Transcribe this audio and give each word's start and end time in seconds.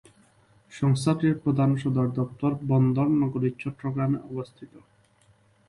সংস্থাটির 0.71 1.35
প্রধান 1.43 1.69
সদরদপ্তর 1.81 2.51
বন্দর 2.67 3.07
নগরী 3.21 3.49
চট্টগ্রামে 3.61 4.19
অবস্থিত। 4.29 4.73